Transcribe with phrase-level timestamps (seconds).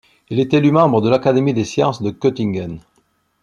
[0.31, 2.79] Il est élu membre de l'Académie des sciences de Göttingen.